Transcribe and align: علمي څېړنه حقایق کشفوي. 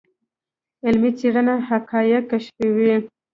علمي 0.85 1.11
څېړنه 1.19 1.55
حقایق 1.69 2.23
کشفوي. 2.31 2.95